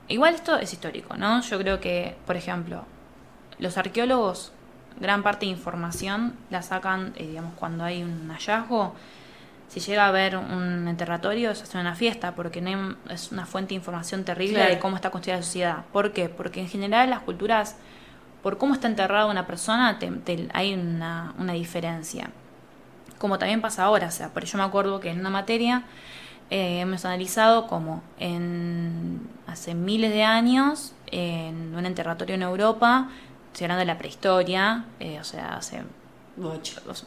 [0.08, 1.42] igual esto es histórico, ¿no?
[1.42, 2.86] Yo creo que, por ejemplo,
[3.60, 4.52] los arqueólogos,
[5.00, 8.96] gran parte de información la sacan, eh, digamos, cuando hay un hallazgo.
[9.68, 13.46] Si llega a haber un enterratorio, se hace una fiesta, porque no hay- es una
[13.46, 14.74] fuente de información terrible Claro.
[14.76, 15.78] de cómo está construida la sociedad.
[15.92, 16.30] ¿Por qué?
[16.30, 17.76] Porque en general las culturas
[18.46, 22.30] por cómo está enterrada una persona te- te- hay una, una diferencia.
[23.18, 25.82] Como también pasa ahora, o sea, por yo me acuerdo que en una materia
[26.52, 33.10] eh, hemos analizado como en hace miles de años, en un enterratorio en Europa,
[33.52, 35.82] estoy hablando de la prehistoria, eh, o sea, hace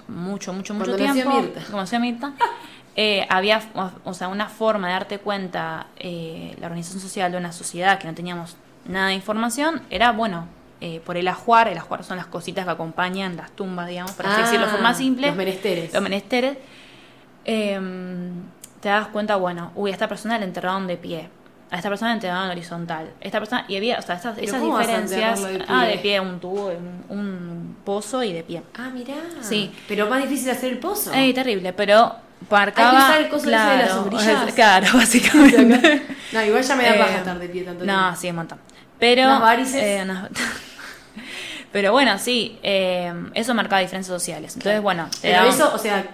[0.09, 1.41] mucho, mucho, mucho tiempo.
[1.41, 1.61] Mirta.
[1.71, 2.33] Como decía Mirta.
[2.97, 3.63] eh, había,
[4.03, 8.09] o sea, una forma de darte cuenta, eh, la organización social de una sociedad que
[8.09, 8.57] no teníamos
[8.89, 12.71] nada de información, era, bueno, eh, por el ajuar, el ajuar son las cositas que
[12.71, 15.27] acompañan las tumbas, digamos, para Ah, decirlo de forma simple.
[15.29, 15.93] Los menesteres.
[15.93, 16.57] Los menesteres.
[17.45, 17.81] eh,
[18.81, 21.29] te das cuenta, bueno, uy, a esta persona la enterraron de pie.
[21.71, 23.11] a esta persona enterraban en horizontal.
[23.21, 25.43] Esta persona, y había, o sea, estas, ¿Pero esas diferencias.
[25.43, 28.63] de ah, de pie, un tubo, un, un pozo y de pie.
[28.79, 29.17] Ah, mirá.
[29.43, 29.71] Sí.
[29.87, 31.13] Pero más difícil hacer el pozo.
[31.13, 32.15] Ey, terrible, pero
[32.49, 32.89] marcaba.
[32.91, 34.55] Hay que usar el coso ese de las claro, sombrillas.
[34.55, 36.03] Claro, básicamente.
[36.33, 38.17] no, igual ya me da Eh, paja estar de pie tanto No, tiempo.
[38.21, 38.59] sí, un montón.
[38.99, 39.23] Pero.
[39.25, 39.83] Unas varices.
[39.83, 40.07] eh,
[41.73, 44.55] pero bueno, sí, eh, eso marcaba diferencias sociales.
[44.57, 46.07] Entonces, bueno, te Pero daban- eso, o sea,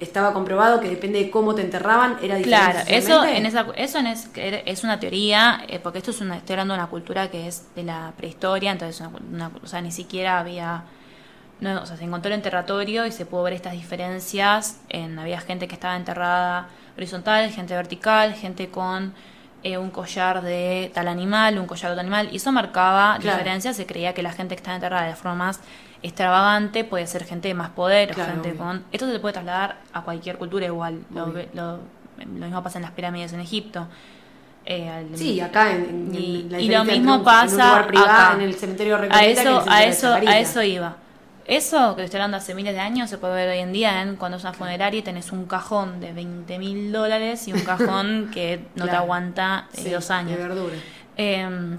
[0.00, 2.44] estaba comprobado que depende de cómo te enterraban, era diferente.
[2.44, 6.36] Claro, eso en esa eso en es, es una teoría, eh, porque esto es una,
[6.36, 9.10] estoy hablando de una cultura que es de la prehistoria, entonces una,
[9.48, 10.82] una- o sea, ni siquiera había,
[11.60, 15.40] no, o sea, se encontró el enterratorio y se pudo ver estas diferencias, en, había
[15.40, 19.14] gente que estaba enterrada horizontal, gente vertical, gente con
[19.66, 23.38] eh, un collar de tal animal, un collar de otro animal, y eso marcaba Claro.
[23.38, 25.60] diferencias, se creía que la gente que estaba enterrada de la forma más
[26.02, 28.60] extravagante puede ser gente de más poder, Claro, gente obvio.
[28.60, 28.84] con...
[28.92, 31.78] Esto se puede trasladar a cualquier cultura igual, lo, lo,
[32.18, 33.88] lo mismo pasa en las pirámides en Egipto.
[34.64, 37.52] Eh, al- Sí, acá en, en- y, en la y lo mismo un- pasa en
[37.60, 38.32] un lugar privado, acá.
[38.34, 40.96] en el cementerio a Recoleta, eso a eso a eso iba
[41.48, 44.16] eso que estoy hablando hace miles de años se puede ver hoy en día en
[44.16, 48.30] cuando es una funeraria y tenés un cajón de 20 mil dólares y un cajón
[48.32, 50.74] que no te aguanta eh, Sí, dos años De verdura.
[51.16, 51.76] eh,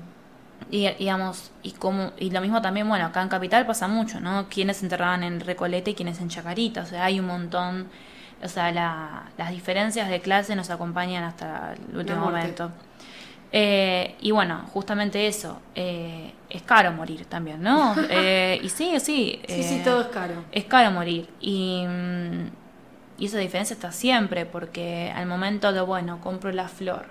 [0.69, 4.47] y digamos, y como, y lo mismo también, bueno, acá en Capital pasa mucho, ¿no?
[4.49, 7.88] Quienes se enterraban en Recoleta y quienes en Chacarita, o sea, hay un montón,
[8.43, 12.71] o sea, la- las diferencias de clase nos acompañan hasta el último momento.
[13.51, 17.95] Eh, y bueno, justamente eso, eh, es caro morir también, ¿no?
[18.10, 19.41] Eh, y sí, sí.
[19.47, 20.43] Sí, sí, eh, todo es caro.
[20.51, 21.29] es caro morir.
[21.39, 22.47] Y, mm,
[23.19, 27.05] y esa diferencia está siempre, porque al momento de, bueno, compro la flor,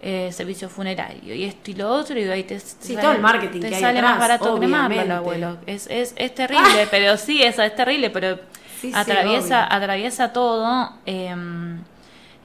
[0.00, 3.20] eh, servicio funerario y esto y lo otro, y ahí te, te Sí, todo el
[3.20, 5.58] marketing te que hay sale atrás, más barato cremarlo abuelo.
[5.66, 8.38] Es, es, es terrible, pero sí, es, es terrible, pero
[8.80, 9.76] sí, atraviesa, obvio.
[9.76, 10.90] atraviesa todo.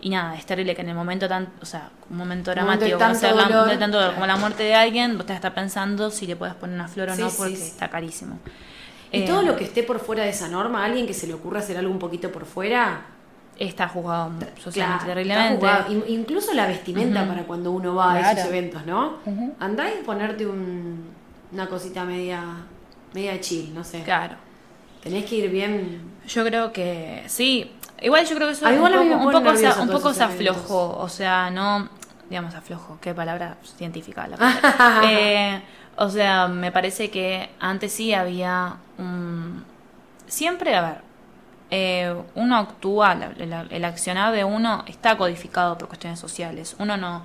[0.01, 2.57] Eh, y nada, es terrible que en el momento tan, o sea, un momento Un
[2.59, 4.39] momento de dramático como, tanto la- dolor, de tanto dolor, como la claro.
[4.41, 7.21] muerte de alguien, vos te estás pensando si le puedes poner una flor o Sí,
[7.21, 7.63] no porque sí.
[7.63, 8.39] está carísimo.
[9.11, 11.33] Y Eh, todo lo que esté por fuera de esa norma, alguien que se le
[11.33, 13.01] ocurra hacer algo un poquito por fuera,
[13.57, 15.53] está juzgado socialmente Claro, terriblemente.
[15.65, 15.93] está jugado.
[15.93, 19.17] In- Incluso la vestimenta para cuando uno va a esos eventos, ¿no?
[19.25, 19.55] Ujú.
[19.59, 21.05] Andá y ponerte un,
[21.51, 22.41] una cosita media,
[23.13, 24.03] media chill, no sé.
[24.03, 24.35] Claro.
[25.03, 26.01] Tenés que ir bien.
[26.27, 27.71] Yo creo que sí.
[28.01, 29.89] Igual yo creo que eso A mí un igual mí poco, un poco, se, un
[29.89, 30.97] poco se aflojó.
[30.97, 31.89] O sea, no.
[32.29, 32.97] Digamos, aflojo.
[33.01, 34.27] Qué palabra científica.
[34.27, 35.01] La palabra.
[35.05, 35.61] Eh,
[35.97, 39.65] o sea, me parece que antes sí había un.
[40.27, 41.01] Siempre, a ver.
[41.71, 46.75] eh, uno actúa, la- la- el accionar de uno está codificado por cuestiones sociales.
[46.79, 47.23] Uno no,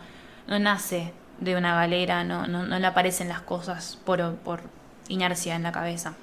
[0.48, 4.60] no nace de una galera, no, no, no le aparecen las cosas por, por
[5.08, 6.14] inercia en la cabeza.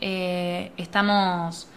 [0.00, 1.68] Eh, estamos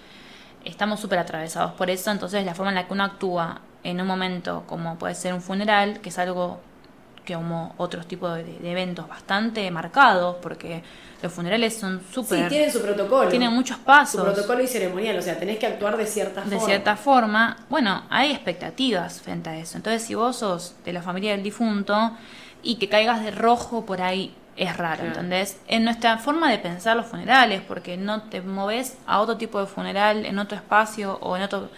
[0.68, 4.08] estamos súper atravesados por eso, entonces la forma en la que uno actúa en un
[4.08, 6.60] momento como puede ser un funeral, que es algo
[7.26, 10.82] que como otros tipos de, de eventos bastante marcados, porque
[11.22, 12.44] los funerales son súper...
[12.44, 13.30] Sí, tienen su protocolo.
[13.30, 16.52] tienen muchos su pasos protocolo y ceremonial, o sea, tenés que actuar de cierta de
[16.52, 16.66] forma.
[16.66, 19.78] cierta forma, bueno, hay expectativas frente a eso.
[19.78, 22.12] Entonces, si vos sos de la familia del difunto
[22.64, 25.08] y que caigas de rojo por ahí, es raro, Claro.
[25.10, 25.58] ¿entendés?
[25.68, 29.68] En nuestra forma de pensar los funerales, porque no te moves a otro tipo de
[29.68, 31.70] funeral, en otro espacio o en otro,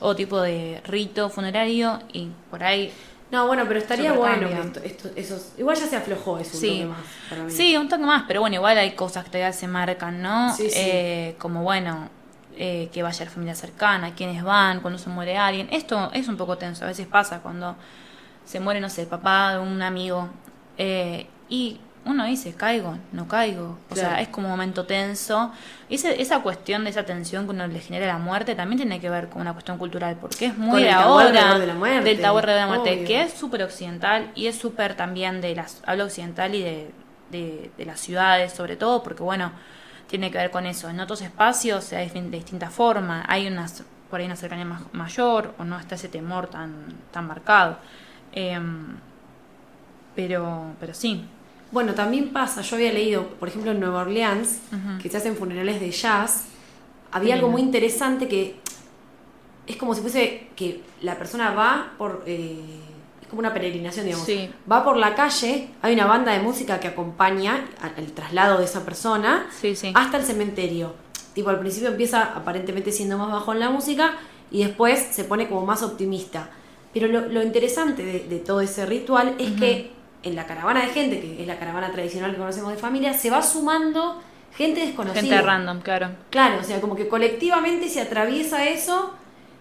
[0.00, 2.92] otro tipo de rito funerario y por ahí...
[3.30, 4.60] No, bueno, pero estaría bueno cambia.
[4.82, 5.52] que esto, esto- esos.
[5.58, 6.68] Igual ya se aflojó eso un Sí.
[6.68, 6.98] toque más
[7.30, 7.50] para mí.
[7.50, 10.54] Sí, un toque más, pero bueno, igual hay cosas que todavía se marcan, ¿no?
[10.54, 10.78] Sí, sí.
[10.80, 12.10] Eh, como bueno,
[12.56, 15.68] eh, que vaya la familia cercana, quiénes van, cuando se muere alguien.
[15.72, 17.74] Esto es un poco tenso, a veces pasa cuando
[18.44, 20.28] se muere, no sé, el papá de un amigo.
[20.78, 23.78] eh, y uno dice, caigo, no caigo.
[23.90, 24.10] O Claro.
[24.10, 25.52] sea, es como un momento tenso.
[25.88, 29.00] Y ese- esa cuestión de esa tensión que uno le genera la muerte también tiene
[29.00, 32.20] que ver con una cuestión cultural, porque es muy de ahora de la muerte, del
[32.20, 33.06] tabú de la muerte, obvio.
[33.06, 36.90] que es súper occidental y es súper también de las hablo occidental y de,
[37.30, 39.50] de, de las ciudades sobre todo porque bueno
[40.08, 44.20] tiene que ver con eso en otros espacios da de distinta forma hay unas por
[44.20, 46.72] ahí una cercanía más, mayor o no está ese temor tan
[47.10, 47.78] tan marcado
[48.36, 48.96] Em,
[50.14, 51.24] pero pero sí
[51.74, 54.60] Bueno, también pasa, yo había leído, por ejemplo, en Nueva Orleans,
[55.02, 56.44] que se hacen funerales de jazz,
[57.12, 58.56] había algo muy interesante que
[59.66, 62.22] es como si fuese que la persona va por...
[62.26, 62.60] eh,
[63.22, 64.26] es como una peregrinación, digamos.
[64.26, 64.50] Sí.
[64.70, 68.64] Va por la calle, hay una banda de música que acompaña a- el traslado de
[68.66, 70.94] esa persona sí sí hasta el cementerio.
[71.34, 74.12] Tipo, al principio empieza aparentemente siendo más bajo en la música
[74.52, 76.50] y después se pone como más optimista.
[76.92, 79.90] Pero lo, lo interesante de, de todo ese ritual es que
[80.24, 83.30] en la caravana de gente, que es la caravana tradicional que conocemos de familia, se
[83.30, 84.20] va sumando
[84.56, 85.20] gente desconocida.
[85.20, 89.12] gente random claro Claro, o sea, como que colectivamente se atraviesa eso.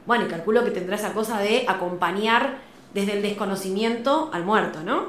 [0.05, 2.57] Bueno, y calculo que tendrá esa cosa de acompañar
[2.93, 5.07] desde el desconocimiento al muerto, ¿no?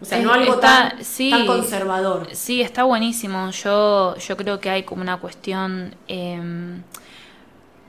[0.00, 1.30] O sea, Es- no algo está- tan, sí.
[1.30, 2.28] tan conservador.
[2.32, 3.50] Sí, está buenísimo.
[3.50, 6.82] Yo, yo creo que hay como una cuestión em,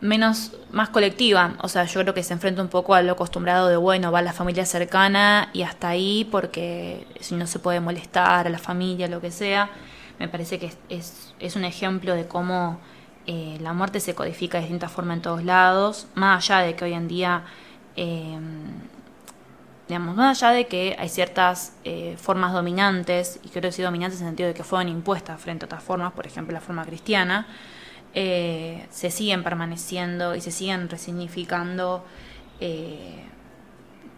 [0.03, 1.55] menos, más colectiva.
[1.61, 4.21] O sea, yo creo que se enfrenta un poco a lo acostumbrado de, bueno, va
[4.21, 9.07] la familia cercana y hasta ahí porque si no se puede molestar a la familia,
[9.07, 9.69] lo que sea.
[10.19, 12.79] Me parece que es, es, un ejemplo de cómo
[13.25, 16.85] eh, la muerte se codifica de distintas formas en todos lados, más allá de que
[16.85, 17.43] hoy en día...
[17.95, 18.93] em,
[19.87, 24.27] digamos, más allá de que hay ciertas eh, formas dominantes, y quiero decir dominantes en
[24.27, 27.47] el sentido de que fueron impuestas frente a otras formas, por ejemplo la forma cristiana,
[28.13, 32.05] eh, se siguen permaneciendo y se siguen resignificando
[32.59, 33.23] eh,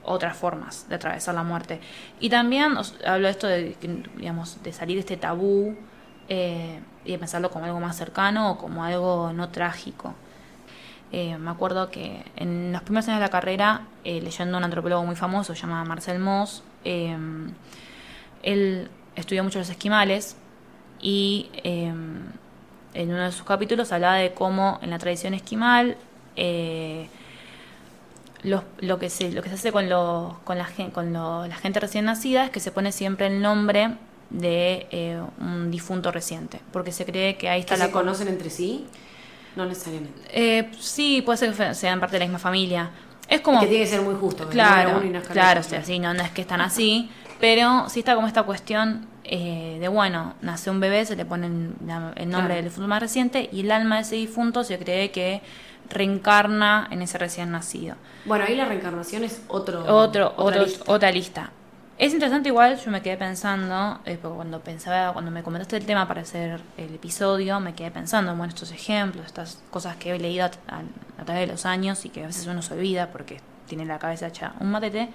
[0.03, 1.79] otras formas de atravesar la muerte.
[2.19, 3.75] Y también os- hablo de esto de,
[4.17, 5.75] digamos, de salir de este tabú
[6.29, 10.13] eh, y de pensarlo como algo más cercano o como algo no trágico.
[11.11, 15.15] Me acuerdo que en los primeros años de la carrera, leyendo a un antropólogo muy
[15.15, 16.21] famoso, llamado Marcel
[16.83, 17.17] eh,
[18.43, 20.35] él estudió mucho los esquimales
[20.99, 21.49] y
[22.95, 25.97] en uno de sus capítulos hablaba de cómo en la tradición esquimal
[26.35, 27.07] eh,
[28.43, 31.55] los- lo, que se, lo que se hace con, los- con, la, con lo- la
[31.55, 33.91] gente recién nacida es que se pone siempre el nombre
[34.29, 38.27] de eh, un difunto reciente, porque se cree que ahí está ¿Que la se conocen
[38.27, 38.85] entre sí?
[39.55, 40.19] No necesariamente.
[40.29, 42.89] eh, sí, puede ser que sean parte de la misma familia.
[43.27, 43.59] Es como.
[43.59, 44.47] que tiene que ser muy justo.
[44.49, 48.27] Claro, claro, o sea, sí, no, no es que están así, pero sí está como
[48.27, 52.47] esta cuestión eh, de, bueno, nace un bebé, se le pone el, la- el nombre
[52.47, 52.55] Claro.
[52.55, 55.41] del difunto más reciente y el alma de ese difunto se cree que
[55.89, 57.95] reencarna en ese recién nacido.
[58.25, 59.81] Bueno, ahí la reencarnación es otro.
[59.81, 60.91] Otro, otra otro, lista.
[60.91, 61.51] otra lista.
[61.97, 66.05] Es interesante igual, yo me quedé pensando, eh, cuando pensaba, cuando me comentaste el tema
[66.09, 70.43] para hacer el episodio, me quedé pensando, bueno, estos ejemplos, estas cosas que he leído
[70.45, 70.81] a, a-
[71.21, 73.97] a través de los años y que a veces uno se olvida porque tiene la
[73.97, 75.07] cabeza hecha un matete,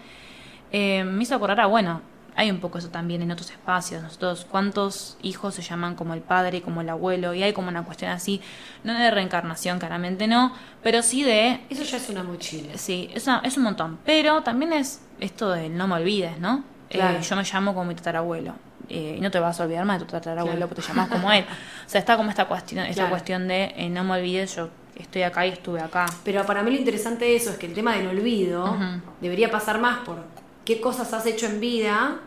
[0.72, 2.00] eh, me hizo acordar a, bueno,
[2.36, 6.20] hay un poco eso también en otros espacios, nosotros, cuántos hijos se llaman como el
[6.20, 8.40] padre como el abuelo, y hay como una cuestión así,
[8.84, 12.76] no de reencarnación, claramente no, pero sí de Eso ya es una mochila.
[12.76, 13.98] Sí, es, una- es un montón.
[14.04, 16.64] Pero también es esto del no me olvides, ¿no?
[16.88, 17.20] Eh, Claro.
[17.20, 18.54] yo me llamo como mi tatarabuelo.
[18.92, 20.68] eh, y no te vas a olvidar más de tu tatarabuelo Claro.
[20.68, 21.44] porque te llamas como él.
[21.86, 23.10] O sea, está como esta cuestión, esta Claro.
[23.10, 26.06] cuestión de eh, no me olvides, yo estoy acá y estuve acá.
[26.24, 28.76] Pero para mí lo interesante de eso es que el tema del olvido
[29.20, 30.24] debería pasar más por
[30.74, 32.18] qué cosas has hecho en vida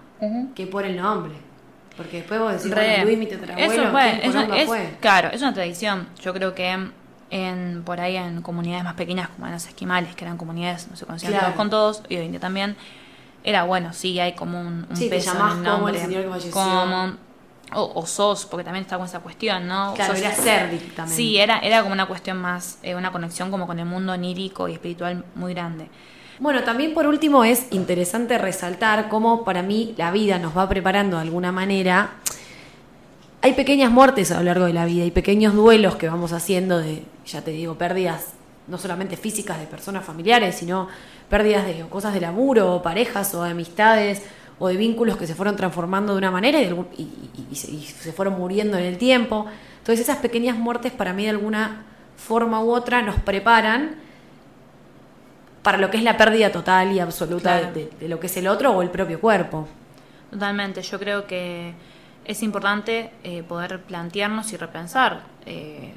[0.54, 1.34] que por el nombre.
[1.96, 4.98] Porque después vos decís, bueno, Luis, mi tetarabuelo, Eso, bueno, ¿quién eso poronga es- fue?
[5.00, 6.08] Claro, es una tradición.
[6.22, 6.78] Yo creo que
[7.30, 10.96] en por ahí en comunidades más pequeñas como en los esquimales, que eran comunidades, no
[10.98, 11.46] se conocían Claro.
[11.48, 12.76] todos con todos, y hoy en día también,
[13.46, 16.30] era bueno, sí, hay como un, un Sí, te peso en como el señor que
[16.30, 16.52] falleció.
[16.52, 17.14] Como-
[17.76, 19.94] o, o sos, porque también está con esa cuestión, ¿no?
[19.96, 21.16] Claro, Sos- era ser directamente.
[21.16, 24.68] Sí, era, era como una cuestión más, eh, una conexión como con el mundo onírico
[24.68, 25.90] y espiritual muy grande.
[26.44, 31.16] Bueno, también por último es interesante resaltar cómo para mí la vida nos va preparando
[31.16, 32.16] de alguna manera.
[33.42, 36.80] Hay pequeñas muertes a lo largo de la vida y pequeños duelos que vamos haciendo
[36.80, 38.34] de, ya te digo, pérdidas
[38.68, 40.90] no solamente físicas de personas familiares, sino
[41.30, 44.22] pérdidas de cosas de laburo, o parejas o de amistades
[44.60, 46.66] o de vínculos que se fueron transformando de una manera y,
[46.98, 49.46] y- y- y se fueron muriendo en el tiempo.
[49.78, 51.86] Entonces esas pequeñas muertes para mí de alguna
[52.18, 54.03] forma u otra nos preparan
[55.64, 57.74] para lo que es la pérdida total y absoluta Claro.
[57.74, 59.68] de, de lo que es el otro o el propio cuerpo.
[60.32, 61.74] Totalmente, yo creo que
[62.26, 65.94] es importante eh, poder plantearnos y repensar eh,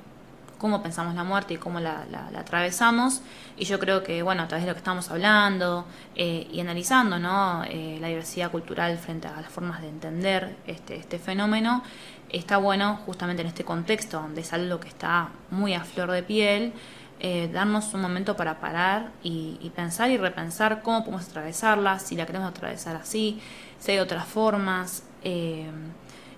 [0.58, 3.22] cómo pensamos la muerte y cómo la, la- la atravesamos.
[3.56, 7.18] Y yo creo que, bueno, a través de lo que estamos hablando eh, y analizando
[7.18, 7.62] ¿no?
[7.64, 11.82] Eh, la diversidad cultural frente a las formas de entender este, este fenómeno,
[12.28, 16.22] está bueno justamente en este contexto donde es algo que está muy a flor de
[16.22, 16.72] piel,
[17.20, 22.14] eh, darnos un momento para parar y, y pensar y repensar cómo podemos atravesarla, si
[22.16, 23.40] la queremos atravesar así,
[23.78, 25.02] si hay otras formas.
[25.24, 25.66] eh,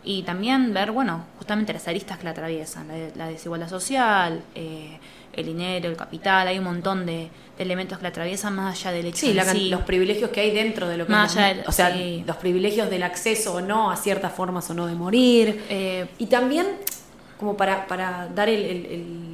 [0.04, 4.98] y también ver, bueno, justamente las aristas que la atraviesan, la, la desigualdad social, eh,
[5.34, 8.92] el dinero, el capital, hay un montón de, de elementos que la atraviesan más allá
[8.92, 11.54] del hecho Sí, la los privilegios que hay dentro de lo que Más es allá
[11.56, 12.24] del- o sea, sí.
[12.26, 15.64] los privilegios del acceso o no a ciertas formas o no de morir.
[15.68, 16.66] Eh, Y también,
[17.38, 19.27] como para, para dar el, el- el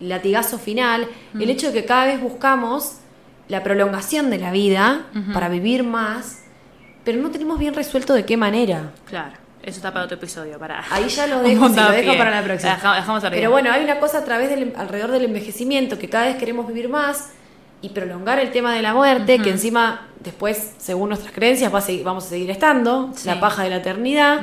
[0.00, 1.42] latigazo final, Mm.
[1.42, 2.94] el hecho de que cada vez buscamos
[3.48, 6.42] la prolongación de la vida para vivir más,
[7.04, 8.90] pero no tenemos bien resuelto de qué manera.
[9.08, 9.32] claro,
[9.62, 12.74] eso está para otro episodio, para Ahí ya lo dejo, lo dejo para la próxima.
[12.74, 13.22] Dejamos.
[13.30, 16.66] Pero bueno, hay una cosa a través del alrededor del envejecimiento que cada vez queremos
[16.68, 17.30] vivir más
[17.80, 21.82] y prolongar el tema de la muerte, que encima después, según nuestras creencias, va a
[21.82, 23.26] seguir- vamos a seguir estando, Sí.
[23.28, 24.40] la paja de la eternidad.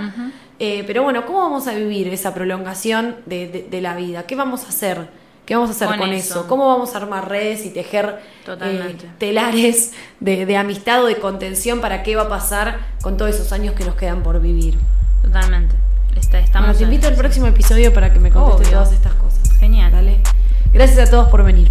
[0.57, 4.23] Eh, pero bueno, ¿cómo vamos a vivir esa prolongación de, de- de la vida?
[4.25, 5.07] ¿Qué vamos a hacer
[5.45, 6.39] ¿Qué vamos a hacer con, Con eso?
[6.39, 6.47] eso.
[6.47, 11.81] ¿Cómo vamos a armar redes y tejer eh, telares de, de amistad o de contención
[11.81, 14.77] para qué va a pasar con todos esos años que nos quedan por vivir?
[15.21, 15.75] Totalmente.
[16.15, 18.79] Está- estamos Bueno, te invito al próximo episodio para que me contestes Obvio.
[18.79, 19.51] todas estas cosas.
[19.59, 19.91] Genial.
[19.91, 20.19] Dale.
[20.73, 21.69] Gracias a todos por venir.